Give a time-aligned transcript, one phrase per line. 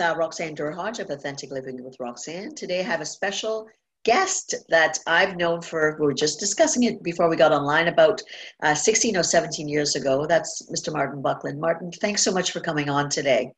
[0.00, 2.54] Uh, Roxanne Derhodge of Authentic Living with Roxanne.
[2.54, 3.68] Today I have a special
[4.04, 8.22] guest that I've known for, we were just discussing it before we got online, about
[8.62, 10.26] uh, 16 or 17 years ago.
[10.26, 10.92] That's Mr.
[10.92, 11.60] Martin Buckland.
[11.60, 13.52] Martin, thanks so much for coming on today.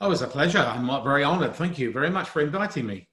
[0.00, 0.58] Oh, it's a pleasure.
[0.58, 1.54] I'm very honored.
[1.54, 3.08] Thank you very much for inviting me.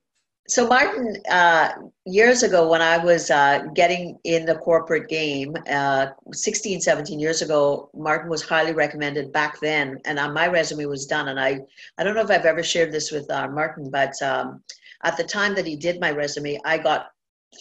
[0.48, 1.72] So, Martin, uh,
[2.06, 7.42] years ago when I was uh, getting in the corporate game, uh, 16, 17 years
[7.42, 10.00] ago, Martin was highly recommended back then.
[10.06, 11.30] And uh, my resume was done.
[11.30, 11.60] And I,
[11.98, 14.64] I don't know if I've ever shared this with uh, Martin, but um,
[15.04, 17.12] at the time that he did my resume, I got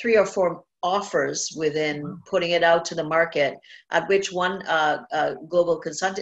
[0.00, 3.54] three or four offers within putting it out to the market,
[3.90, 6.18] at which one uh, global consult-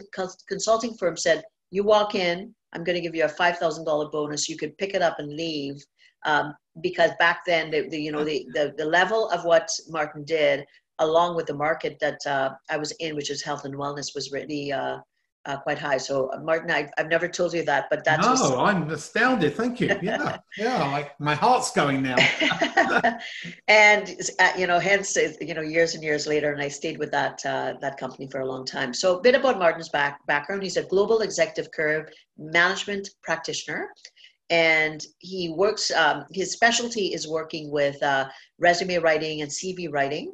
[0.48, 4.48] consulting firm said, You walk in, I'm going to give you a $5,000 bonus.
[4.48, 5.82] You could pick it up and leave
[6.24, 10.24] um, because back then the, the you know the, the, the level of what Martin
[10.24, 10.64] did
[11.00, 14.32] along with the market that uh, I was in, which is health and wellness, was
[14.32, 14.98] really uh,
[15.46, 15.96] uh, quite high.
[15.96, 18.26] So, uh, Martin, I, have never told you that, but that's.
[18.26, 18.52] No, just...
[18.52, 19.54] I'm astounded.
[19.54, 19.96] Thank you.
[20.02, 22.16] Yeah, yeah, like my heart's going now.
[23.68, 27.10] and uh, you know, hence you know, years and years later, and I stayed with
[27.12, 28.92] that uh, that company for a long time.
[28.92, 30.62] So, a bit about Martin's back background.
[30.62, 33.88] He's a global executive curve management practitioner
[34.50, 40.32] and he works um, his specialty is working with uh, resume writing and cv writing.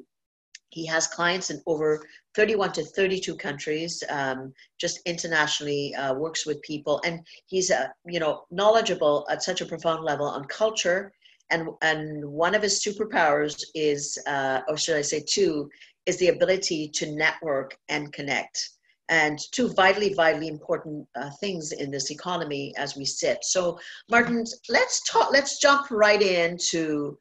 [0.71, 2.05] He has clients in over
[2.35, 7.01] 31 to 32 countries um, just internationally uh, works with people.
[7.05, 11.13] And he's uh, you know knowledgeable at such a profound level on culture.
[11.51, 15.69] And and one of his superpowers is uh, or should i say two
[16.07, 18.71] is the ability to network and connect
[19.09, 23.45] and two vitally, vitally important uh, things in this economy as we sit.
[23.45, 23.79] So,
[24.11, 25.31] Martin, let's talk.
[25.33, 27.19] Let's jump right into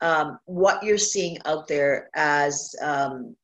[0.00, 3.34] um, what you're seeing out there as um,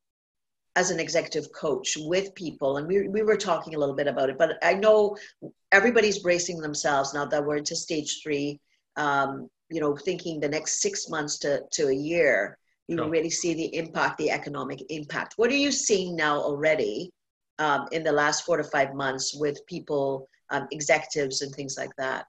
[0.77, 2.77] as an executive coach with people.
[2.77, 5.17] And we we were talking a little bit about it, but I know
[5.73, 8.61] everybody's bracing themselves now that we're into stage three.
[8.97, 12.59] Um, you know, thinking the next six months to to a year.
[12.89, 13.09] You sure.
[13.09, 15.35] really see the impact, the economic impact.
[15.37, 17.13] What are you seeing now already?
[17.61, 21.95] Um, in the last four to five months with people, um, executives, and things like
[21.97, 22.27] that?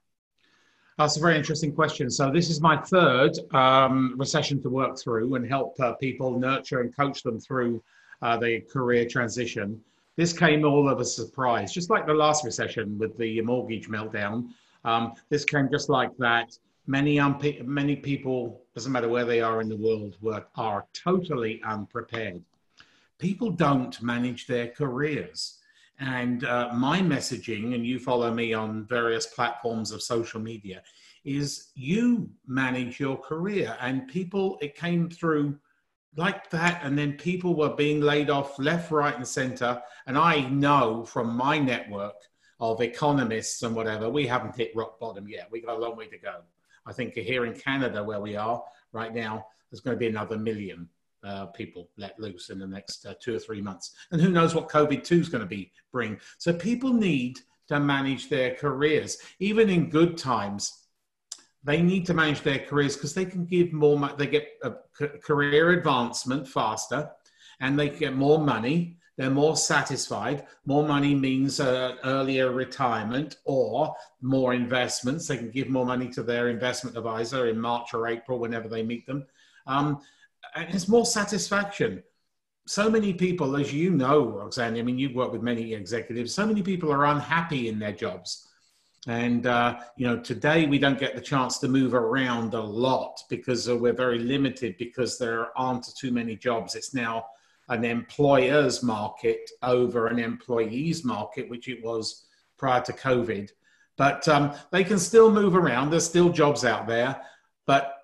[0.98, 2.10] That's a very interesting question.
[2.10, 6.80] So this is my third um, recession to work through and help uh, people nurture
[6.80, 7.82] and coach them through
[8.20, 9.80] uh, their career transition.
[10.16, 14.50] This came all of a surprise, just like the last recession with the mortgage meltdown.
[14.84, 16.56] Um, this came just like that.
[16.86, 21.62] Many um, many people, doesn't matter where they are in the world, were, are totally
[21.64, 22.42] unprepared
[23.22, 25.60] people don't manage their careers.
[26.00, 30.82] And uh, my messaging, and you follow me on various platforms of social media,
[31.24, 33.76] is you manage your career.
[33.80, 35.56] And people, it came through
[36.16, 36.80] like that.
[36.82, 39.80] And then people were being laid off left, right, and center.
[40.08, 42.16] And I know from my network
[42.58, 45.48] of economists and whatever, we haven't hit rock bottom yet.
[45.52, 46.40] We got a long way to go.
[46.86, 50.36] I think here in Canada, where we are right now, there's going to be another
[50.36, 50.88] million
[51.24, 53.94] uh, people let loose in the next uh, two or three months.
[54.10, 56.18] And who knows what COVID 2 is going to be bring.
[56.38, 57.38] So people need
[57.68, 59.18] to manage their careers.
[59.38, 60.82] Even in good times,
[61.64, 64.74] they need to manage their careers because they can give more, they get a
[65.20, 67.10] career advancement faster
[67.60, 68.98] and they get more money.
[69.16, 70.46] They're more satisfied.
[70.64, 75.28] More money means uh, earlier retirement or more investments.
[75.28, 78.82] They can give more money to their investment advisor in March or April, whenever they
[78.82, 79.26] meet them.
[79.66, 80.00] Um,
[80.54, 82.02] and it's more satisfaction.
[82.66, 86.46] So many people, as you know, Roxanne, I mean, you've worked with many executives, so
[86.46, 88.48] many people are unhappy in their jobs.
[89.08, 93.20] And, uh, you know, today we don't get the chance to move around a lot
[93.28, 96.76] because uh, we're very limited because there aren't too many jobs.
[96.76, 97.26] It's now
[97.68, 102.26] an employer's market over an employee's market, which it was
[102.58, 103.50] prior to COVID.
[103.96, 105.90] But um, they can still move around.
[105.90, 107.20] There's still jobs out there.
[107.66, 107.94] But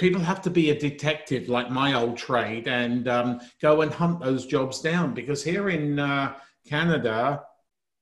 [0.00, 4.18] people have to be a detective like my old trade and um, go and hunt
[4.18, 6.34] those jobs down because here in uh,
[6.66, 7.42] Canada,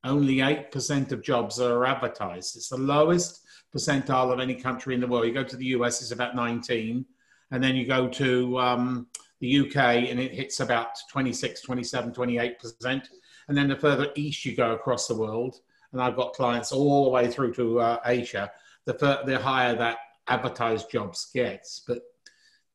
[0.04, 2.56] only 8% of jobs are advertised.
[2.56, 5.26] It's the lowest percentile of any country in the world.
[5.26, 7.04] You go to the US, it's about 19.
[7.50, 9.08] And then you go to um,
[9.40, 9.76] the UK
[10.08, 13.08] and it hits about 26, 27, 28%.
[13.48, 15.56] And then the further east you go across the world,
[15.92, 18.52] and I've got clients all the way through to uh, Asia,
[18.84, 19.96] the, the higher that
[20.28, 21.82] advertised jobs gets.
[21.86, 22.02] But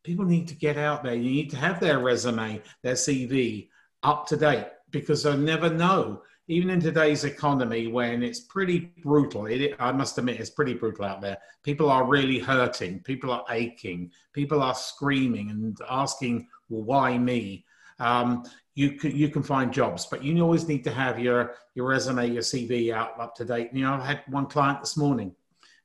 [0.03, 1.15] people need to get out there.
[1.15, 3.69] You need to have their resume, their CV
[4.03, 6.21] up to date because they'll never know.
[6.49, 11.05] Even in today's economy, when it's pretty brutal, it, I must admit, it's pretty brutal
[11.05, 11.37] out there.
[11.63, 12.99] People are really hurting.
[12.99, 14.11] People are aching.
[14.33, 17.65] People are screaming and asking, well, why me?
[17.99, 18.43] Um,
[18.75, 22.29] you can you can find jobs, but you always need to have your your resume,
[22.29, 23.69] your CV out up to date.
[23.71, 25.33] You know, I had one client this morning.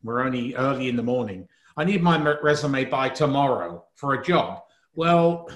[0.03, 1.49] We're only early in the morning.
[1.79, 4.65] I need my resume by tomorrow for a job.
[4.95, 5.49] Well,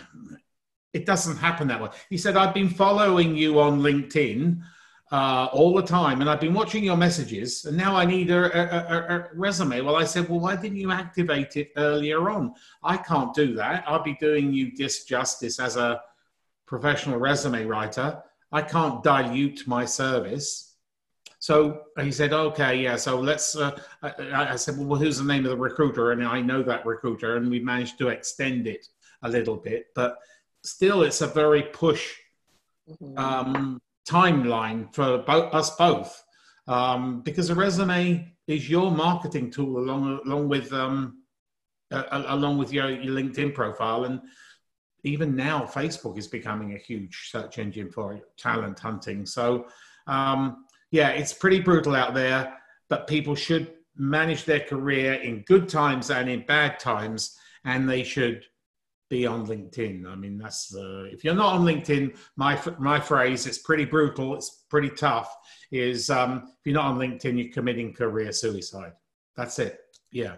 [0.93, 1.89] it doesn't happen that way.
[2.11, 4.63] He said, I've been following you on LinkedIn
[5.11, 8.37] uh, all the time and I've been watching your messages and now I need a,
[8.39, 9.81] a, a, a, resume.
[9.81, 12.55] Well, I said, well, why didn't you activate it earlier on?
[12.85, 13.83] I can't do that.
[13.89, 16.03] I'll be doing you disjustice as a
[16.67, 18.23] professional resume writer.
[18.53, 20.72] I can't dilute my service.
[21.43, 22.94] So he said, okay, yeah.
[22.94, 26.12] So let's, uh, I, I, said, well, who's the name of the recruiter?
[26.12, 28.87] And I know that recruiter and we managed to extend it
[29.25, 30.19] a little bit, but
[30.62, 32.15] still it's a very push
[32.89, 33.19] mm-hmm.
[33.19, 36.23] um, timeline for both, us both
[36.69, 41.25] um, because a resume is your marketing tool along along with um,
[41.91, 44.21] uh, along with your, your LinkedIn profile and
[45.03, 49.27] even now Facebook is becoming a huge search engine for talent hunting.
[49.27, 49.67] So
[50.06, 52.56] um, yeah, it's pretty brutal out there,
[52.89, 58.05] but people should manage their career in good times and in bad times, and they
[58.05, 58.44] should
[59.09, 60.06] be on LinkedIn.
[60.06, 64.35] I mean, that's the if you're not on LinkedIn, my my phrase, it's pretty brutal,
[64.35, 65.35] it's pretty tough.
[65.71, 68.93] Is um, if you're not on LinkedIn, you're committing career suicide.
[69.35, 69.81] That's it.
[70.11, 70.37] Yeah.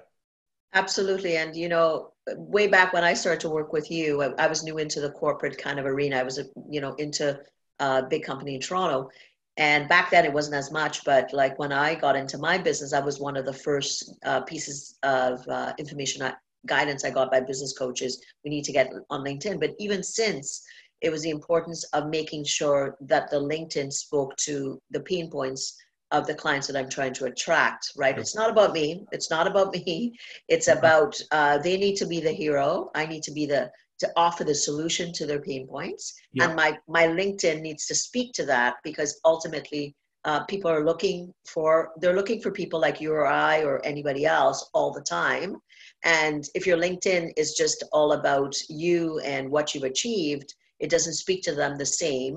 [0.72, 4.46] Absolutely, and you know, way back when I started to work with you, I, I
[4.46, 6.16] was new into the corporate kind of arena.
[6.16, 7.40] I was, you know, into
[7.80, 9.10] a big company in Toronto,
[9.56, 11.04] and back then it wasn't as much.
[11.04, 14.40] But like when I got into my business, I was one of the first uh,
[14.42, 16.34] pieces of uh, information I,
[16.66, 19.60] guidance I got by business coaches, we need to get on LinkedIn.
[19.60, 20.62] But even since,
[21.00, 25.76] it was the importance of making sure that the LinkedIn spoke to the pain points
[26.10, 28.18] of the clients that I'm trying to attract, right?
[28.18, 29.04] It's not about me.
[29.12, 30.16] It's not about me.
[30.48, 30.78] It's mm-hmm.
[30.78, 32.90] about uh, they need to be the hero.
[32.94, 36.44] I need to be the to offer the solution to their pain points, yeah.
[36.44, 39.94] and my my LinkedIn needs to speak to that because ultimately
[40.24, 44.24] uh, people are looking for they're looking for people like you or I or anybody
[44.26, 45.56] else all the time,
[46.04, 51.14] and if your LinkedIn is just all about you and what you've achieved, it doesn't
[51.14, 52.36] speak to them the same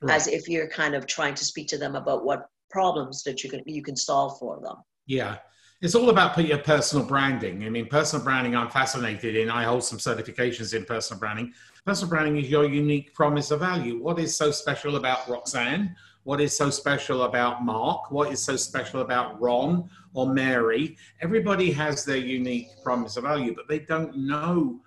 [0.00, 0.14] right.
[0.14, 3.50] as if you're kind of trying to speak to them about what problems that you
[3.50, 4.76] can you can solve for them.
[5.06, 5.36] Yeah.
[5.80, 7.64] It's all about your personal branding.
[7.64, 9.50] I mean, personal branding, I'm fascinated in.
[9.50, 11.52] I hold some certifications in personal branding.
[11.84, 14.00] Personal branding is your unique promise of value.
[14.00, 15.94] What is so special about Roxanne?
[16.22, 18.10] What is so special about Mark?
[18.10, 20.96] What is so special about Ron or Mary?
[21.20, 24.80] Everybody has their unique promise of value, but they don't know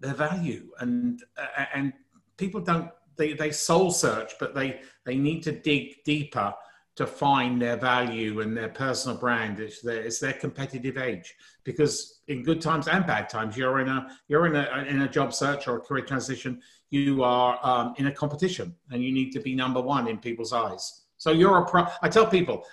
[0.00, 1.92] their value, and uh, and
[2.38, 2.90] people don't.
[3.16, 6.54] They, they soul search, but they, they need to dig deeper
[6.98, 9.60] to find their value and their personal brand.
[9.60, 13.88] It's their, it's their competitive edge because in good times and bad times, you're in
[13.88, 16.60] a you're in a in a job search or a career transition
[16.90, 20.52] you are um, in a competition and you need to be number one in people's
[20.52, 21.02] eyes.
[21.18, 21.86] So you're a pro.
[22.02, 22.64] I tell people,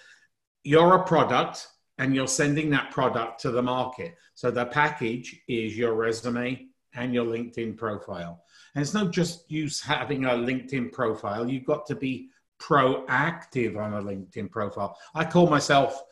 [0.63, 1.67] you're a product
[1.99, 4.15] and you're sending that product to the market.
[4.33, 6.65] So the package is your resume
[6.95, 8.41] and your LinkedIn profile.
[8.73, 11.47] And it's not just use having a LinkedIn profile.
[11.47, 14.97] You've got to be proactive on a LinkedIn profile.
[15.13, 16.03] I call myself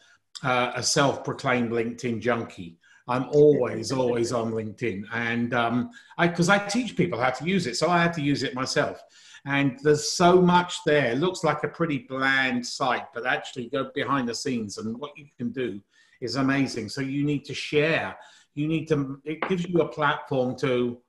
[0.44, 2.78] uh, a self-proclaimed LinkedIn junkie.
[3.08, 7.68] I'm always, always on LinkedIn, and um, I because I teach people how to use
[7.68, 9.04] it, so I had to use it myself.
[9.46, 11.12] And there's so much there.
[11.12, 15.18] It looks like a pretty bland site, but actually, go behind the scenes, and what
[15.18, 15.82] you can do
[16.22, 16.88] is amazing.
[16.88, 18.16] So you need to share.
[18.56, 19.20] You need to.
[19.26, 21.02] It gives you a platform to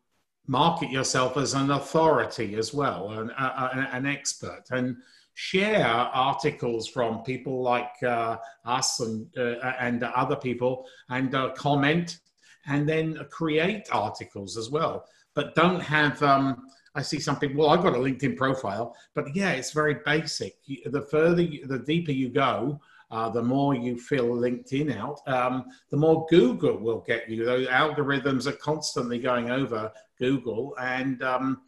[0.48, 4.96] market yourself as an authority as well, an, a, an expert, and
[5.34, 12.20] share articles from people like uh, us and, uh, and other people and uh, comment
[12.66, 15.04] and then create articles as well.
[15.34, 19.34] But don't have, um, I see some people, well, I've got a LinkedIn profile, but
[19.34, 20.54] yeah, it's very basic.
[20.86, 25.66] The further, you, the deeper you go, uh, the more you fill LinkedIn out, um,
[25.90, 27.44] the more Google will get you.
[27.44, 31.62] Those algorithms are constantly going over Google, and um,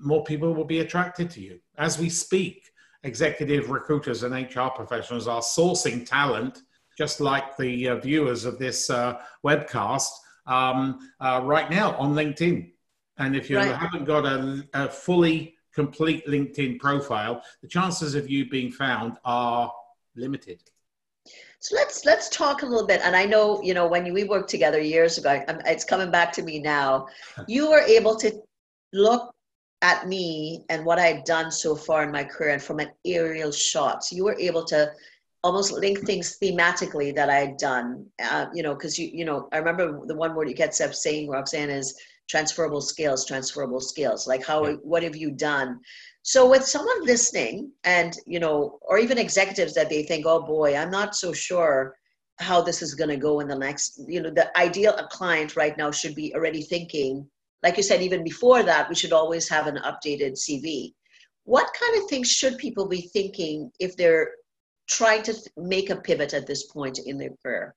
[0.00, 1.58] more people will be attracted to you.
[1.78, 2.71] As we speak,
[3.04, 6.62] executive recruiters and HR professionals are sourcing talent,
[6.96, 10.10] just like the uh, viewers of this uh, webcast,
[10.46, 12.72] um, uh, right now on LinkedIn.
[13.18, 13.74] And if you Right.
[13.74, 19.72] haven't got a, a fully complete LinkedIn profile, the chances of you being found are
[20.16, 20.60] limited.
[21.60, 23.00] So let's let's talk a little bit.
[23.04, 26.42] And I know you know when we worked together years ago, it's coming back to
[26.42, 27.06] me now.
[27.46, 28.32] You were able to
[28.92, 29.32] look
[29.82, 33.52] at me and what I've done so far in my career, and from an aerial
[33.52, 34.92] shot, so you were able to
[35.44, 38.06] almost link things thematically that I had done.
[38.22, 41.28] Uh, you know, because you you know I remember the one word you kept saying,
[41.28, 44.26] Roxanne, is transferable skills, transferable skills.
[44.26, 44.76] Like how Yeah.
[44.82, 45.80] what have you done?
[46.22, 50.76] So with someone listening and, you know, or even executives that they think, oh boy,
[50.76, 51.96] I'm not so sure
[52.38, 55.76] how this is going to go in the next, you know, the ideal client right
[55.76, 57.28] now should be already thinking,
[57.62, 60.94] like you said, even before that, we should always have an updated CV.
[61.44, 64.32] What kind of things should people be thinking if they're
[64.88, 67.74] trying to th- make a pivot at this point in their career?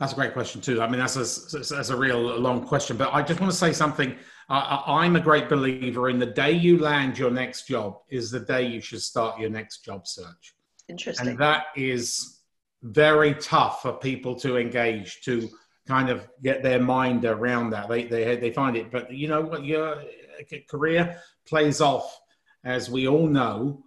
[0.00, 0.80] That's a great question too.
[0.80, 3.72] I mean, that's a, that's a real long question, but I just want to say
[3.72, 4.16] something.
[4.48, 8.40] I- I'm a great believer in the day you land your next job is the
[8.40, 10.54] day you should start your next job search.
[10.88, 11.28] Interesting.
[11.28, 12.40] And that is
[12.82, 15.48] very tough for people to engage to
[15.88, 17.88] kind of get their mind around that.
[17.88, 19.64] They, they, they find it, but you know what?
[19.64, 20.04] Your
[20.68, 22.20] career plays off,
[22.62, 23.82] as we all know,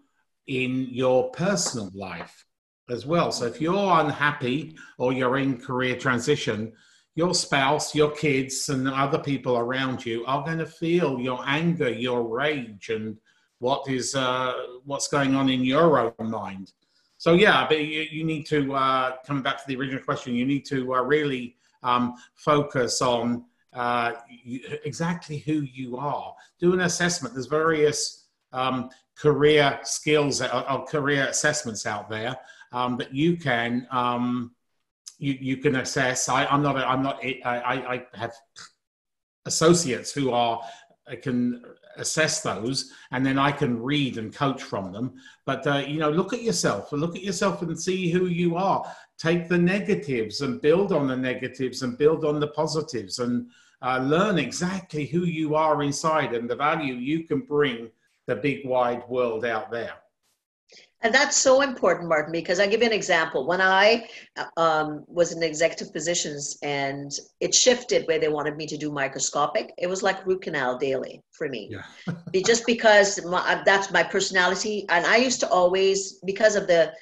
[0.47, 2.45] in your personal life
[2.89, 3.31] as well.
[3.31, 6.73] So if you're unhappy or you're in career transition,
[7.15, 11.89] your spouse, your kids, and other people around you are going to feel your anger,
[11.89, 13.17] your rage, and
[13.59, 14.53] what is uh,
[14.85, 16.73] what's going on in your own mind.
[17.17, 20.33] So yeah, but you, you need to uh, coming back to the original question.
[20.33, 26.35] You need to uh, really um, focus on uh, you, exactly who you are.
[26.59, 27.33] Do an assessment.
[27.33, 32.35] There's various um, career skills or, or career assessments out there
[32.71, 34.51] um, that you can um,
[35.17, 36.27] you, you can assess.
[36.29, 36.77] I, I'm not.
[36.77, 37.23] A, I'm not.
[37.23, 38.33] I, I I have
[39.45, 40.61] associates who are
[41.07, 41.63] I can
[41.97, 45.13] assess those, and then I can read and coach from them.
[45.45, 48.83] But uh, you know, look at yourself look at yourself and see who you are.
[49.21, 53.51] Take the negatives and build on the negatives and build on the positives and
[53.83, 57.91] uh, learn exactly who you are inside and the value you can bring
[58.25, 59.93] the big wide world out there.
[61.03, 63.47] And that's so important, Martin, because I'll give you an example.
[63.47, 64.07] When I
[64.55, 69.73] um, was in executive positions and it shifted where they wanted me to do microscopic,
[69.79, 71.71] it was like root canal daily for me.
[71.71, 71.83] Yeah.
[72.45, 74.85] Just because my, that's my personality.
[74.89, 76.93] And I used to always, because of the,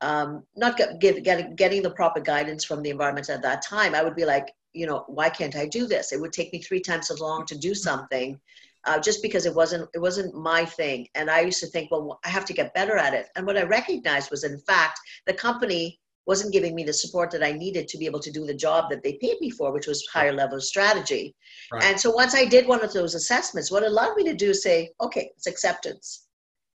[0.00, 3.94] um, not get, get, getting, getting the proper guidance from the environment at that time,
[3.94, 6.12] I would be like, you know, why can't I do this?
[6.12, 8.38] It would take me three times as long to do something
[8.86, 12.18] uh, just because it wasn't it wasn't my thing and i used to think well
[12.24, 15.32] i have to get better at it and what i recognized was in fact the
[15.32, 18.54] company wasn't giving me the support that i needed to be able to do the
[18.54, 21.34] job that they paid me for which was higher level strategy
[21.72, 21.84] Right.
[21.84, 24.50] and so once i did one of those assessments what it allowed me to do
[24.50, 26.27] is say okay it's acceptance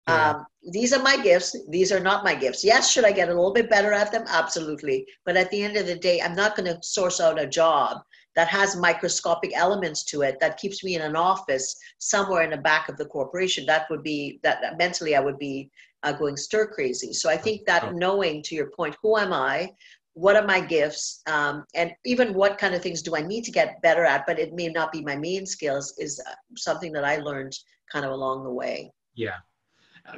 [0.08, 0.30] Yeah.
[0.30, 1.56] um, these are my gifts.
[1.68, 2.64] These are not my gifts.
[2.64, 4.24] Yes should i get a little bit better at them?
[4.26, 5.06] Absolutely.
[5.24, 8.02] But at the end of the day i'm not going to source out a job
[8.34, 12.56] that has microscopic elements to it that keeps me in an office somewhere in the
[12.56, 13.66] back of the corporation.
[13.66, 15.70] That would be that, that mentally i would be
[16.04, 17.12] uh, going stir crazy.
[17.12, 19.72] So i think that knowing to your point who am i?
[20.14, 21.22] What are my gifts?
[21.28, 24.38] Um, and even what kind of things do i need to get better at but
[24.38, 27.56] it may not be my main skills is uh, something that i learned
[27.90, 28.92] kind of along the way.
[29.14, 29.38] Yeah.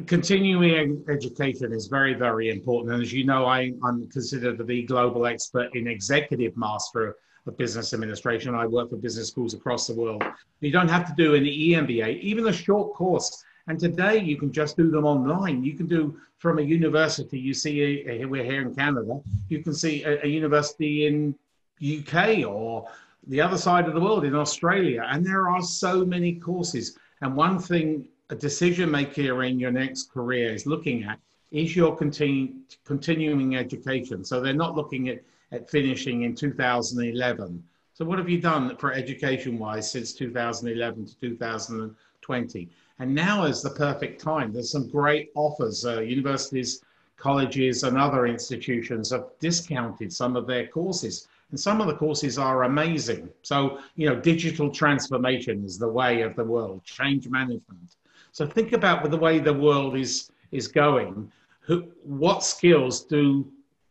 [0.07, 2.95] Continuing education is very, very important.
[2.95, 7.17] And as you know, I, I'm considered the global expert in executive master
[7.47, 8.55] of business administration.
[8.55, 10.23] I work for business schools across the world.
[10.61, 13.45] You don't have to do an EMBA, even a short course.
[13.67, 15.63] And today you can just do them online.
[15.65, 17.39] You can do from a university.
[17.39, 19.21] You see, uh, a, we're here in Canada.
[19.49, 21.35] You can see a, a university in
[21.83, 22.89] UK or
[23.27, 26.99] the other side of the world in Australia, and there are so many courses.
[27.21, 31.19] And one thing a decision maker in your next career is looking at
[31.51, 34.25] is your continu- continuing education.
[34.25, 37.63] So they're not looking at, at finishing in 2011.
[37.93, 42.69] So what have you done for education wise since 2011 to 2020?
[43.01, 44.53] And now is the perfect time.
[44.53, 45.85] There's some great offers.
[45.85, 46.83] Uh, universities,
[47.17, 51.27] colleges, and other institutions have discounted some of their courses.
[51.51, 53.29] And some of the courses are amazing.
[53.43, 57.97] So, you know, digital transformation is the way of the world, change management.
[58.33, 61.31] So think about the way the world is is going.
[61.61, 63.47] Who, what skills do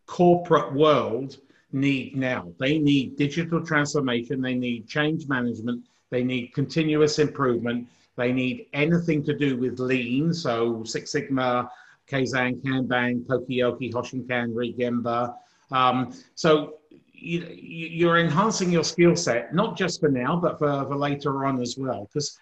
[0.06, 1.38] corporate world
[1.72, 2.52] need now?
[2.60, 4.42] They need digital transformation.
[4.42, 5.84] They need change management.
[6.10, 7.88] They need continuous improvement.
[8.16, 10.34] They need anything to do with lean.
[10.34, 11.72] So Six Sigma,
[12.10, 15.36] Kaizen, Kanban, Poka-yoke, Hoshin Kanri, Gemba.
[15.72, 16.80] Um, so
[17.14, 21.62] you, you're enhancing your skill set, not just for now, but for, for later on
[21.62, 22.10] as well.
[22.12, 22.38] Because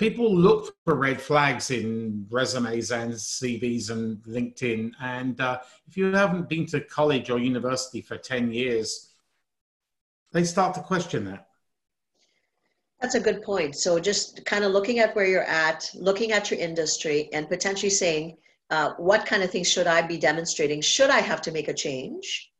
[0.00, 4.92] people look for red flags in resumes and CVs and LinkedIn.
[4.98, 9.12] And uh, if you haven't been to college or university for 10 years,
[10.32, 11.48] they start to question that.
[13.02, 13.76] That's a good point.
[13.76, 17.90] So just kind of looking at where you're at, looking at your industry, and potentially
[17.90, 18.38] saying,
[18.70, 20.80] uh, what kind of things should I be demonstrating?
[20.80, 22.50] Should I have to make a change?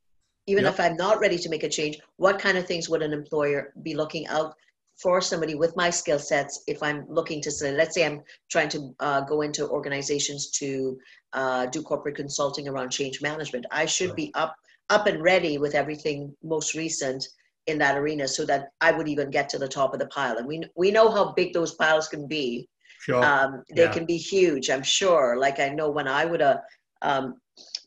[0.47, 0.75] Even yep.
[0.75, 3.73] if I'm not ready to make a change, what kind of things would an employer
[3.82, 4.56] be looking out
[5.00, 8.69] for somebody with my skill sets if i'm looking to say let's say i'm trying
[8.69, 10.99] to uh, go into organizations to
[11.33, 14.54] uh, do corporate consulting around change management i should be up
[14.90, 17.25] up and ready with everything most recent
[17.66, 20.37] in that arena so that i would even get to the top of the pile
[20.37, 22.69] and we we know how big those piles can be
[23.00, 23.25] sure.
[23.25, 23.92] Um, they yeah.
[23.92, 26.59] can be huge i'm sure like i know when i would uh,
[27.02, 27.40] um,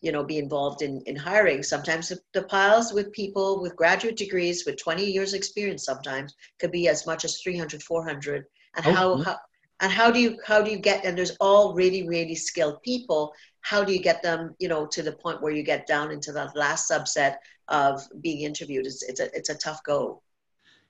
[0.04, 1.64] you know be involved in in hiring.
[1.64, 6.88] Sometimes the piles with people with graduate degrees with 20 years experience sometimes could be
[6.90, 8.46] as much as 300 400
[8.76, 9.38] and oh, how, how
[9.80, 13.34] and how do you how do you get and there's all really really skilled people.
[13.62, 16.32] How do you get them you know to the point where you get down into
[16.34, 17.36] that last subset
[17.70, 18.86] of being interviewed?
[18.86, 20.23] It's, it's a it's a tough go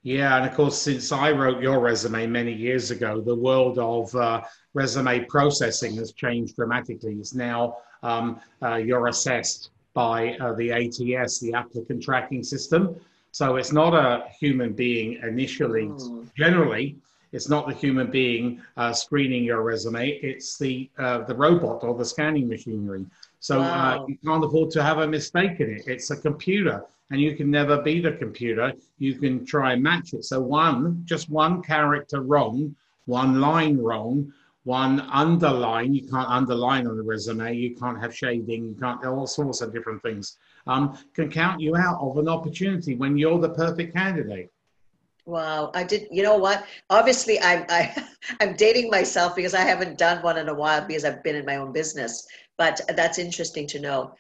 [0.04, 4.14] yeah, and of course, since I wrote your resume many years ago, the world of
[4.16, 4.42] uh,
[4.74, 7.14] resume processing has changed dramatically.
[7.14, 13.00] It's now um, uh, you're assessed by uh, the ATS, the applicant tracking system.
[13.32, 15.86] So it's not a human being initially.
[15.86, 16.28] Mm.
[16.36, 16.98] Generally,
[17.32, 20.10] it's not the human being uh, screening your resume.
[20.22, 23.06] It's the uh, the robot or the scanning machinery.
[23.40, 24.06] So uh, wow.
[24.08, 25.84] you can't afford to have a mistake in it.
[25.88, 26.84] It's a computer
[27.14, 28.74] and you can never be the computer.
[28.98, 30.26] You can try and match it.
[30.26, 35.94] So one, just one character wrong, one line wrong, one underline.
[35.94, 37.54] You can't underline on the resume.
[37.56, 38.66] You can't have shading.
[38.66, 40.40] You can't all sorts of different things.
[40.66, 44.50] Um, can count you out of an opportunity when you're the perfect candidate.
[45.28, 46.08] Wow, I did.
[46.10, 46.66] You know what?
[46.90, 47.96] Obviously, I'm I,
[48.42, 51.46] I'm dating myself because I haven't done one in a while because I've been in
[51.46, 52.28] my own business.
[52.58, 54.16] But that's interesting to know.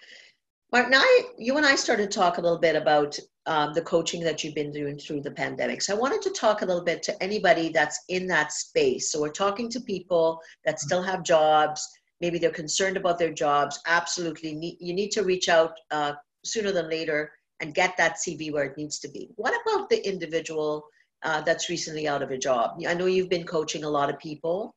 [0.73, 4.23] Martin, I, you and I started to talk a little bit about um, the coaching
[4.23, 5.83] that you've been doing through the pandemic.
[5.83, 9.11] So I wanted to talk a little bit to anybody that's in that space.
[9.11, 11.87] So we're talking to people that still have jobs.
[12.21, 13.79] Maybe they're concerned about their jobs.
[13.85, 18.51] Absolutely, need, you need to reach out uh, sooner than later and get that CV
[18.51, 19.29] where it needs to be.
[19.35, 20.85] What about the individual
[21.21, 22.81] uh, that's recently out of a job?
[22.87, 24.73] I know you've been coaching a lot of people.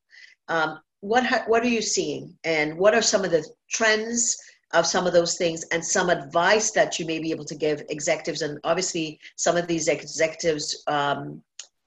[0.48, 4.36] Um, what what are you seeing, and what are some of the trends?
[4.72, 7.82] Of some of those things and some advice that you may be able to give
[7.88, 8.42] executives.
[8.42, 11.42] And obviously some of these executives um,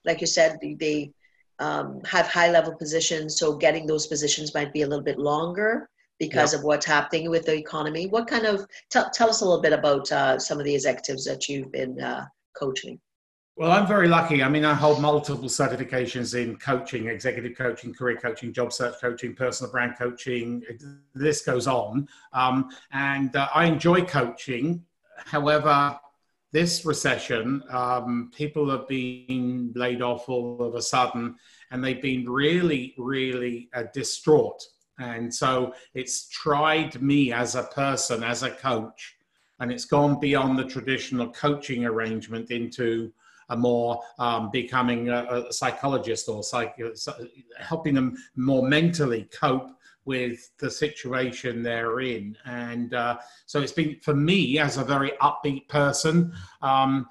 [0.05, 1.11] like you said they
[1.59, 3.37] um, have high level positions.
[3.37, 6.59] So getting those positions might be a little bit longer because yep.
[6.59, 8.07] of what's happening with the economy.
[8.07, 11.25] What kind of tell, tell us a little bit about uh, some of the executives
[11.25, 12.25] that you've been uh,
[12.57, 12.99] coaching
[13.59, 14.41] well, I'm very lucky.
[14.41, 19.35] I mean, I hold multiple certifications in coaching, executive coaching, career coaching, job search coaching,
[19.35, 20.63] personal brand coaching.
[21.13, 22.07] This goes on.
[22.31, 24.85] Um, and uh, I enjoy coaching.
[25.25, 25.99] However,
[26.53, 31.35] this recession, um, people have been laid off all of a sudden
[31.69, 34.63] and they've been really, really uh, distraught.
[34.99, 39.17] And so it's tried me as a person, as a coach,
[39.59, 43.11] and it's gone beyond the traditional coaching arrangement into
[43.49, 46.77] a more um, becoming a, a, psychologist or psych,
[47.59, 49.71] helping them more mentally cope
[50.05, 52.37] with the situation they're in.
[52.45, 57.07] And uh, so it's been, for me, as a very upbeat person, um,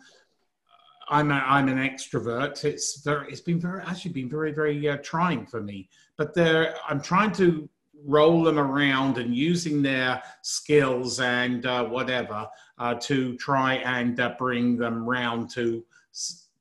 [1.09, 2.64] I'm, a, I'm an extrovert.
[2.64, 5.88] It's very, it's been very, actually been very, very uh, trying for me.
[6.16, 7.68] But there, I'm trying to
[8.05, 12.48] roll them around and using their skills and uh, whatever
[12.79, 15.85] uh, to try and uh, bring them round to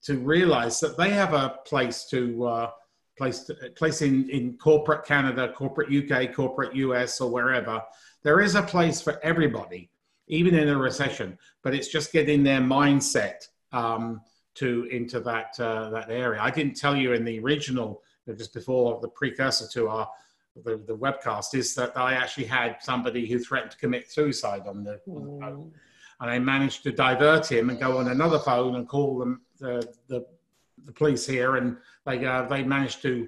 [0.07, 2.71] to realize that they have a place to uh,
[3.17, 7.83] place to, place in in corporate Canada, corporate UK, corporate US, or wherever.
[8.23, 9.91] There is a place for everybody,
[10.27, 11.37] even in a recession.
[11.61, 14.21] But it's just getting their mindset um,
[14.55, 16.39] to into that uh, that area.
[16.41, 18.01] I didn't tell you in the original,
[18.37, 20.09] just before the precursor to our
[20.63, 24.85] the, the webcast, is that I actually had somebody who threatened to commit suicide on
[24.85, 25.73] the, on the phone
[26.19, 29.93] and I managed to divert him and go on another phone and call them the
[30.07, 30.25] the,
[30.85, 33.27] the police here, and they uh, they managed to.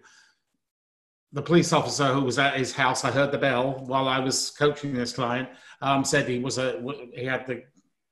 [1.32, 4.50] The police officer who was at his house, I heard the bell while I was
[4.50, 5.48] coaching this client.
[5.80, 6.82] Um, said he was a
[7.14, 7.64] he had the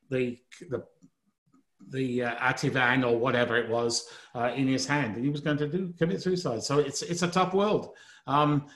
[0.10, 0.38] the
[0.70, 0.84] the
[1.90, 5.58] the uh, Ativan or whatever it was uh, in his hand, and he was going
[5.58, 6.64] to do commit suicide.
[6.64, 7.96] So it's it's a tough world.
[8.28, 8.68] Um,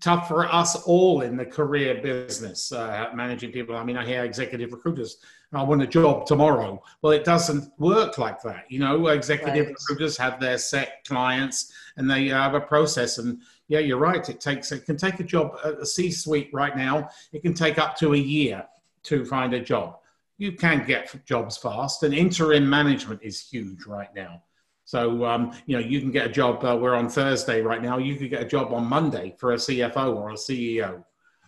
[0.00, 3.76] tough for us all in the career business, uh, managing people.
[3.76, 5.18] I mean, I hear executive recruiters
[5.52, 6.80] I want a job tomorrow.
[7.02, 8.66] Well, it doesn't work like that.
[8.68, 9.74] You know, executive right.
[9.74, 13.18] recruiters have their set clients and they have a process.
[13.18, 14.26] And yeah, you're right.
[14.28, 17.08] It takes it can take a job at the C-suite right now.
[17.32, 18.64] It can take up to a year
[19.04, 19.96] to find a job.
[20.38, 24.42] You can get jobs fast, and interim management is huge right now.
[24.84, 26.64] So um, you know you can get a job.
[26.64, 27.98] Uh, we're on Thursday right now.
[27.98, 31.04] You could get a job on Monday for a CFO or a CEO,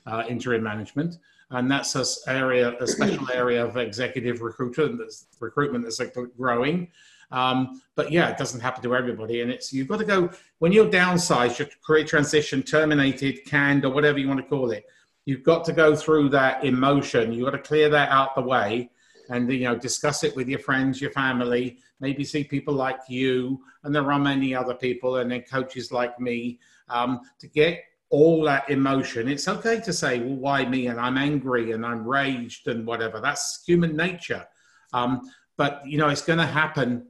[0.07, 1.19] uh, interim management
[1.53, 6.01] and that's a area, a special area of executive recruitment that's, recruitment that's
[6.37, 6.89] growing.
[7.31, 10.73] Um, but yeah, it doesn't happen to everybody, and it's you've got to go when
[10.73, 14.85] you're downsized, your career transition, terminated, canned, or whatever you want to call it.
[15.25, 17.33] You've got to go through that emotion.
[17.33, 18.91] You've got to clear that out the way,
[19.31, 23.61] and you know discuss it with your friends, your family, maybe see people like you,
[23.85, 26.59] and there are many other people, and then coaches like me
[26.91, 27.83] um, to get
[28.13, 29.27] all that emotion.
[29.27, 30.89] It's okay to say, well, why me?
[30.89, 33.21] And I'm angry and I'm raged and whatever.
[33.21, 34.47] That's human nature.
[34.93, 35.23] Um,
[35.57, 37.09] but, you know, it's going to happen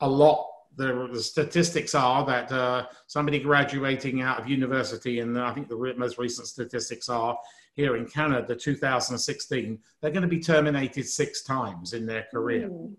[0.00, 0.48] a lot.
[0.76, 5.94] The, the statistics are that uh, somebody graduating out of university, and I think the
[5.98, 7.36] most recent statistics are
[7.74, 12.68] here in Canada, 2016, they're going to be terminated six times in their career.
[12.68, 12.94] Mm.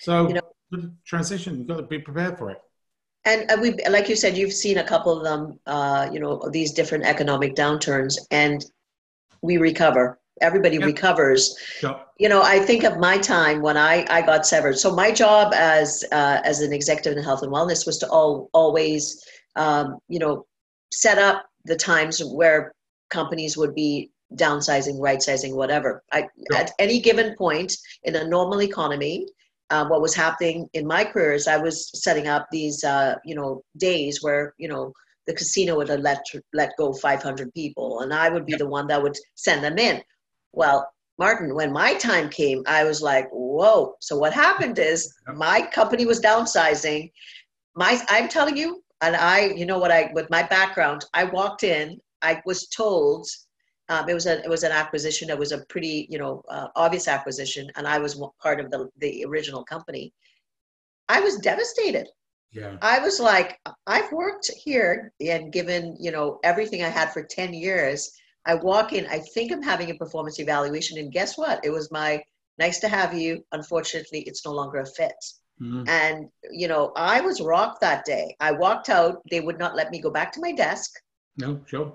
[0.00, 2.62] So, you know, transition, you've got to be prepared for it
[3.28, 6.72] and, we like you said you've seen a couple of them uh, you know these
[6.72, 8.64] different economic downturns and
[9.42, 10.86] we recover everybody yep.
[10.86, 12.08] recovers yep.
[12.18, 15.52] you know i think of my time when i i got severed so my job
[15.54, 19.24] as uh, as an executive in health and wellness was to all, always
[19.56, 20.46] um, you know
[20.92, 22.72] set up the times where
[23.10, 26.60] companies would be downsizing right sizing whatever I, yep.
[26.60, 29.26] at any given point in a normal economy
[29.70, 33.34] uh, what was happening in my career is I was setting up these, uh, you
[33.34, 34.92] know, days where, you know,
[35.26, 39.02] the casino would let, let go 500 people and I would be the one that
[39.02, 40.02] would send them in.
[40.52, 43.94] Well, Martin, when my time came, I was like, whoa.
[44.00, 47.10] So what happened is my company was downsizing.
[47.74, 51.62] My, I'm telling you, and I, you know what I, with my background, I walked
[51.62, 53.28] in, I was told
[53.88, 55.30] um, it was a it was an acquisition.
[55.30, 58.88] It was a pretty you know uh, obvious acquisition, and I was part of the
[58.98, 60.12] the original company.
[61.08, 62.08] I was devastated.
[62.52, 62.76] Yeah.
[62.80, 67.54] I was like, I've worked here and given you know everything I had for ten
[67.54, 68.12] years.
[68.44, 69.06] I walk in.
[69.06, 71.64] I think I'm having a performance evaluation, and guess what?
[71.64, 72.22] It was my
[72.58, 73.44] nice to have you.
[73.52, 75.24] Unfortunately, it's no longer a fit.
[75.62, 75.88] Mm-hmm.
[75.88, 78.36] And you know, I was rocked that day.
[78.38, 79.22] I walked out.
[79.30, 80.90] They would not let me go back to my desk.
[81.38, 81.94] No, sure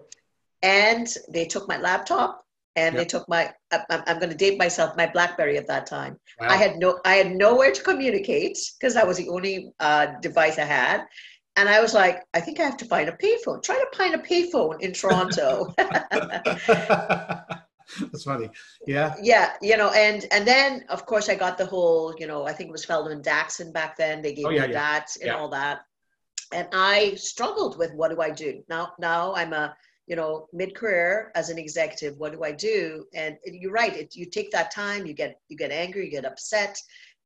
[0.63, 2.43] and they took my laptop
[2.75, 3.01] and yep.
[3.01, 6.17] they took my i'm, I'm going to date myself my blackberry at that time.
[6.39, 6.49] Wow.
[6.49, 10.57] i had no i had nowhere to communicate because that was the only uh, device
[10.57, 11.05] i had.
[11.55, 13.61] And i was like i think i have to find a payphone.
[13.61, 15.73] Try to find a payphone in toronto.
[17.99, 18.49] That's funny.
[18.87, 19.13] Yeah.
[19.21, 22.53] Yeah you know and and then of course i got the whole you know i
[22.53, 24.21] think it was feldman daxon back then.
[24.21, 24.81] They gave oh, yeah, me yeah.
[24.81, 25.35] that and yeah.
[25.35, 25.81] all that.
[26.51, 28.63] And i struggled with what do i do?
[28.67, 29.75] Now now i'm a
[30.07, 33.05] you know mid-career as an executive what do i do?
[33.13, 36.25] And you're right it, you take that time you get you get angry you get
[36.25, 36.77] upset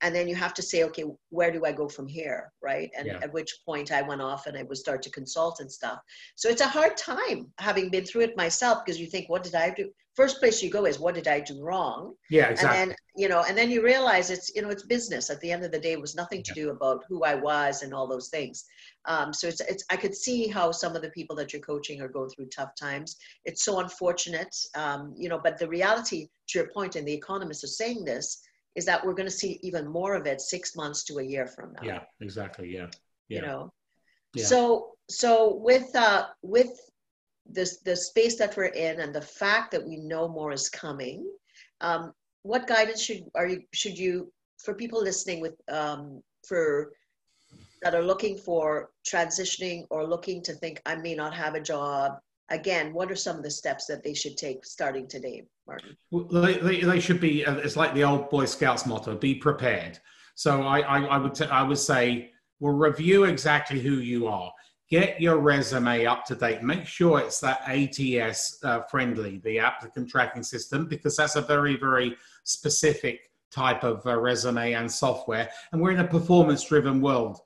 [0.02, 2.92] and then you have to say okay where do i go from here right?
[2.98, 3.20] And yeah.
[3.22, 6.00] at which point i went off and i would start to consult and stuff.
[6.36, 9.56] So it's a hard time having been through it myself because you think what did
[9.56, 9.90] i do?
[10.16, 12.14] First place you go is what did i do wrong?
[12.30, 12.80] Yeah exactly.
[12.80, 15.30] and then you know and then you realize it's you know it's business.
[15.30, 16.64] At the end of the day it was nothing to yeah.
[16.64, 18.66] do about who i was and all those things.
[19.06, 22.02] Um, so it's, it's i could see how some of the people that you're coaching
[22.02, 23.18] are going through tough times.
[23.46, 27.64] It's so unfortunate um, you know but the reality to your point and the economists
[27.64, 28.28] are saying this
[28.78, 31.48] is that we're going to see even more of it six months to a year
[31.48, 32.88] from now yeah exactly yeah,
[33.28, 33.40] yeah.
[33.40, 33.74] you know
[34.36, 34.46] yeah.
[34.46, 36.70] so so with uh with
[37.50, 41.26] this the space that we're in and the fact that we know more is coming
[41.82, 42.14] um,
[42.44, 44.32] what guidance should are you should you
[44.64, 46.94] for people listening with um, for
[47.82, 52.18] that are looking for transitioning or looking to think i may not have a job
[52.50, 56.26] again what are some of the steps that they should take starting today martin well,
[56.42, 60.00] they, they, should be uh, it's like the old boy scouts motto be prepared
[60.36, 64.52] so i i, I would t- I would say well review exactly who you are
[64.90, 66.64] get your resume up to date.
[66.64, 71.76] Make sure it's that ATS uh, friendly, the applicant tracking system, because that's a very,
[71.76, 75.50] very specific type of uh, resume and software.
[75.72, 77.40] And we're in a performance driven world.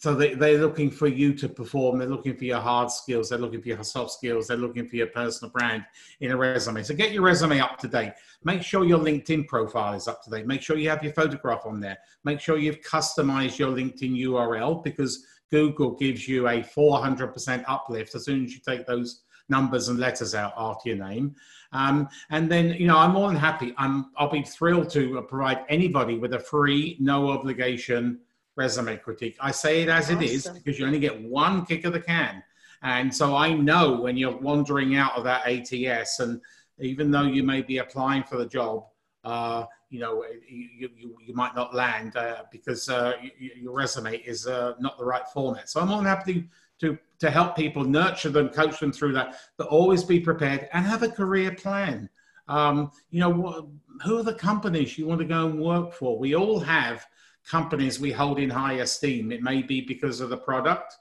[0.00, 1.98] So they, they're looking for you to perform.
[1.98, 3.28] They're looking for your hard skills.
[3.28, 4.46] They're looking for your soft skills.
[4.46, 5.84] They're looking for your personal brand
[6.20, 6.82] in a resume.
[6.82, 8.14] So get your resume up to date.
[8.42, 10.46] Make sure your LinkedIn profile is up to date.
[10.46, 11.98] Make sure you have your photograph on there.
[12.24, 18.24] Make sure you've customized your LinkedIn URL because Google gives you a 400% uplift as
[18.24, 21.34] soon as you take those numbers and letters out after your name.
[21.72, 23.74] Um, and then, you know, I'm more than happy.
[23.76, 28.20] I'm, I'll be thrilled to provide anybody with a free, no obligation
[28.60, 29.36] resume critique.
[29.40, 30.22] I say it as awesome.
[30.22, 32.42] it is because you only get one kick of the can.
[32.82, 36.40] And so I know when you're wandering out of that ATS, and
[36.78, 38.84] even though you may be applying for the job,
[39.24, 44.16] uh, you know, you, you, you, might not land uh, because uh, you, your resume
[44.32, 45.68] is uh, not the right format.
[45.68, 46.48] So I'm more than happy
[46.80, 50.86] to, to help people, nurture them, coach them through that, but always be prepared and
[50.86, 52.08] have a career plan.
[52.48, 53.70] Um, you know,
[54.04, 56.18] who are the companies you want to go and work for?
[56.18, 57.06] We all have
[57.48, 59.32] companies we hold in high esteem.
[59.32, 60.96] It may be because of the product,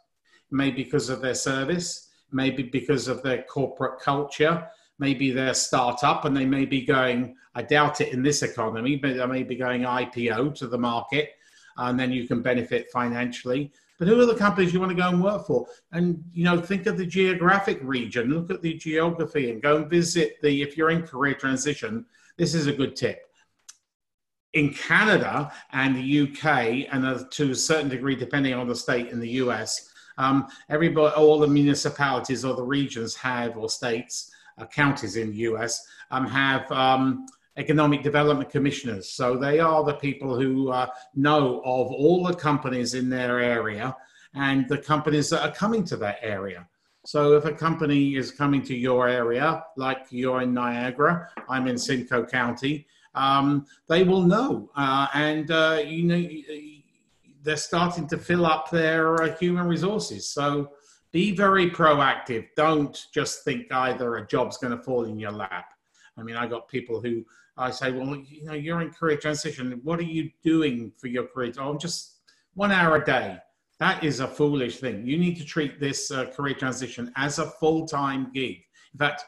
[0.51, 4.67] maybe because of their service, maybe because of their corporate culture,
[4.99, 9.17] maybe they're startup and they may be going, I doubt it in this economy, but
[9.17, 11.31] they may be going IPO to the market
[11.77, 13.71] and then you can benefit financially.
[13.97, 15.67] But who are the companies you want to go and work for?
[15.91, 19.89] And you know, think of the geographic region, look at the geography, and go and
[19.89, 20.61] visit the.
[20.61, 22.05] If you're in career transition,
[22.37, 23.28] this is a good tip.
[24.53, 29.19] In Canada and the UK, and to a certain degree, depending on the state in
[29.19, 35.15] the US, um, everybody, all the municipalities or the regions have, or states, uh, counties
[35.15, 37.25] in the US, um, have um,
[37.57, 39.09] economic development commissioners.
[39.09, 43.95] So they are the people who uh, know of all the companies in their area
[44.33, 46.67] and the companies that are coming to that area.
[47.05, 51.77] So if a company is coming to your area, like you're in Niagara, I'm in
[51.77, 54.69] Simcoe County, um, they will know.
[54.75, 56.27] Uh, and, uh, you know,
[57.41, 60.29] they're starting to fill up their uh, human resources.
[60.29, 60.71] So
[61.11, 62.47] be very proactive.
[62.55, 65.65] Don't just think either a job's going to fall in your lap.
[66.17, 67.23] I mean, I got people who
[67.57, 69.79] I say, well, you know, you're in career transition.
[69.83, 71.51] What are you doing for your career?
[71.57, 72.19] Oh, I'm just
[72.53, 73.37] one hour a day.
[73.79, 75.05] That is a foolish thing.
[75.05, 78.57] You need to treat this uh, career transition as a full time gig.
[78.93, 79.23] In fact,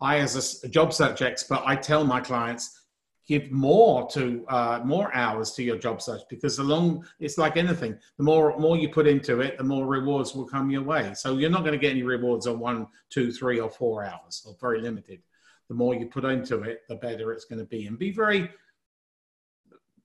[0.00, 2.82] I, as a, job search expert, I tell my clients
[3.26, 7.56] give more to uh, more hours to your job search because the long it's like
[7.56, 11.12] anything the more more you put into it the more rewards will come your way
[11.14, 14.44] so you're not going to get any rewards on one two three or four hours
[14.46, 15.20] or very limited
[15.68, 17.86] the more you put into it, the better it's going to be.
[17.86, 18.50] And be very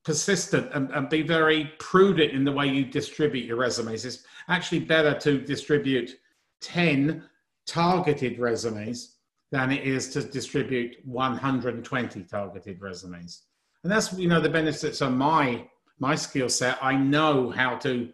[0.04, 4.04] persistent and, and, be very prudent in the way you distribute your resumes.
[4.04, 6.16] It's actually better to distribute
[6.62, 7.24] 10
[7.68, 9.18] targeted resumes
[9.52, 13.44] than it is to distribute 120 targeted resumes.
[13.84, 15.68] And that's, you know, the benefits of my,
[16.00, 16.78] my skill set.
[16.82, 18.10] I know how to,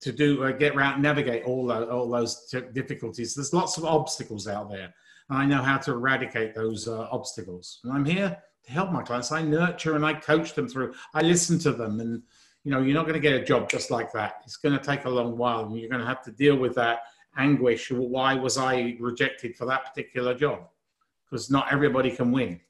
[0.00, 3.34] to do, uh, get around, navigate all, the, all those difficulties.
[3.34, 4.94] There's lots of obstacles out there.
[5.28, 7.80] And I know how to eradicate those uh, obstacles.
[7.84, 9.32] And I'm here to help my clients.
[9.32, 10.94] I nurture and I coach them through.
[11.14, 12.22] I listen to them, and
[12.64, 14.42] you know, you're not going to get a job just like that.
[14.44, 16.74] It's going to take a long while, and you're going to have to deal with
[16.74, 17.00] that
[17.36, 17.90] anguish.
[17.90, 20.68] Why was I rejected for that particular job?
[21.24, 22.60] Because not everybody can win.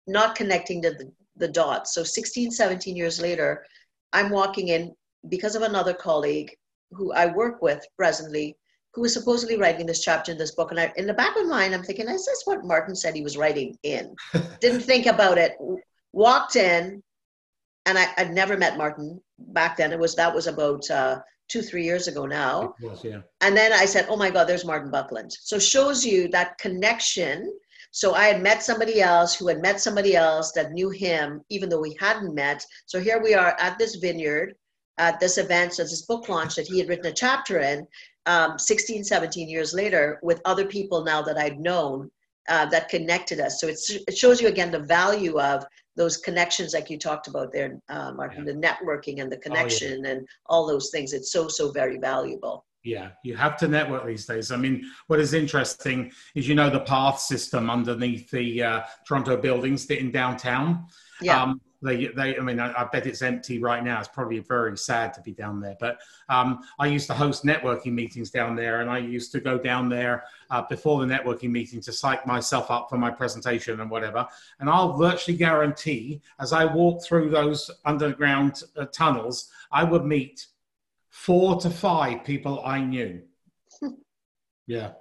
[0.08, 1.94] not connecting to the, the dots.
[1.96, 3.66] So 16 17 years later
[4.14, 4.94] i'm walking in
[5.30, 6.52] because of another colleague
[6.92, 8.56] who i work with presently
[8.94, 10.72] who was supposedly writing this chapter in this book.
[10.72, 13.16] And I, in the back of my mind, I'm thinking, is this what Martin said
[13.16, 14.16] he was writing in?
[14.62, 15.56] Didn't think about it.
[16.12, 17.04] Walked in,
[17.86, 19.92] and I, would never met Martin back then.
[19.92, 22.74] It was that was about uh, two, three years ago now.
[22.82, 23.22] Was, yeah.
[23.42, 25.32] And then I said, oh my God, there's Martin Buckland.
[25.32, 27.54] So shows you that connection.
[27.92, 31.70] So I had met somebody else who had met somebody else that knew him, even
[31.70, 32.64] though we hadn't met.
[32.86, 34.56] So here we are at this vineyard,
[34.98, 37.88] at this event, so this book launch that he had written a chapter in
[38.30, 42.12] um, 16, 17 years later with other people now that I'd known
[42.48, 43.60] uh, that connected us.
[43.60, 45.66] So it shows you again the value of
[45.96, 48.54] those connections like you talked about there, uh, Martin, yeah.
[48.54, 50.14] the networking and the connection oh, yeah.
[50.14, 51.12] and all those things.
[51.12, 52.66] It's so, so very valuable.
[52.84, 54.52] Yeah, you have to network these days.
[54.52, 59.38] I mean, what is interesting is you know the path system underneath the uh, Toronto
[59.38, 60.86] buildings in downtown.
[61.22, 61.44] Yeah.
[61.44, 64.00] Um, they, they, I mean, I, I, bet it's empty right now.
[64.00, 65.78] It's probably very sad to be down there.
[65.80, 69.58] But um, I used to host networking meetings down there, and I used to go
[69.58, 73.90] down there uh, before the networking meeting to psych myself up for my presentation and
[73.90, 74.28] whatever.
[74.60, 80.48] And I'll virtually guarantee, as I walk through those underground uh, tunnels, I would meet
[81.10, 83.22] four to five people I knew.
[84.68, 84.92] yeah.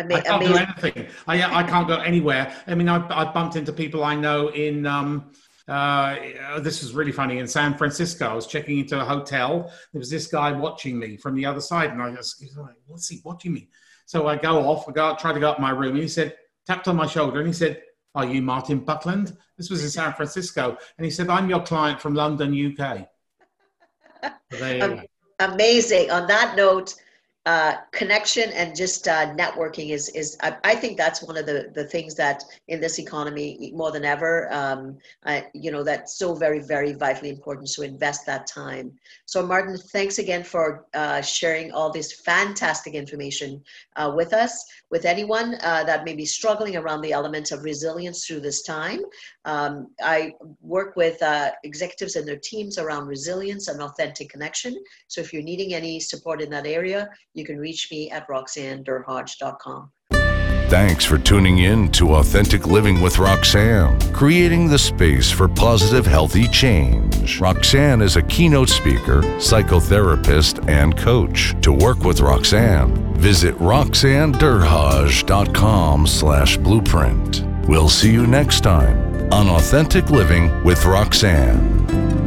[0.00, 1.06] I can't do anything.
[1.26, 2.54] I, I can't go anywhere.
[2.66, 5.30] I mean, I, I bumped into people I know in, um,
[5.68, 6.16] uh,
[6.60, 8.26] this is really funny, in San Francisco.
[8.26, 9.72] I was checking into a hotel.
[9.92, 11.90] There was this guy watching me from the other side.
[11.90, 13.68] And I was like, what's he watching me?
[14.06, 15.92] So I go off, I go out, try to go up my room.
[15.92, 16.34] And he said,
[16.66, 17.82] tapped on my shoulder and he said,
[18.14, 19.36] are you Martin Buckland?
[19.56, 20.76] This was in San Francisco.
[20.98, 23.08] And he said, I'm your client from London, UK.
[25.38, 26.10] Amazing.
[26.10, 26.94] On that note,
[27.46, 31.70] uh, connection and just uh, networking is is I, I, think that's one of the
[31.74, 36.34] the things that in this economy more than ever um, I, you know that's so
[36.34, 38.92] very very vitally important to invest that time.
[39.24, 43.62] So martin thanks again for uh, sharing all this fantastic information
[43.96, 44.62] uh, with us.
[44.90, 49.00] With anyone uh, that may be struggling around the element of resilience through this time
[49.46, 54.76] um, i work with uh, executives and their teams around resilience and authentic connection.
[55.08, 59.90] So if you're needing any support in that area you can reach me at roxannederhodge.com.
[60.70, 66.46] Thanks for tuning in to Authentic Living with Roxanne, creating the space for positive, healthy
[66.46, 67.40] change.
[67.40, 71.56] Roxanne is a keynote speaker, psychotherapist, and coach.
[71.62, 77.44] To work with Roxanne, visit roxannederhodge.com slash blueprint.
[77.66, 82.19] We'll see you next time on Authentic Living with Roxanne.